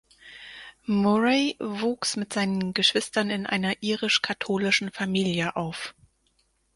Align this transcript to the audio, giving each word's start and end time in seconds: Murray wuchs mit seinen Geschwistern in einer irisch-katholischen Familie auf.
Murray 0.87 1.57
wuchs 1.59 2.15
mit 2.17 2.33
seinen 2.33 2.73
Geschwistern 2.73 3.29
in 3.29 3.45
einer 3.45 3.83
irisch-katholischen 3.83 4.91
Familie 4.91 5.55
auf. 5.55 5.93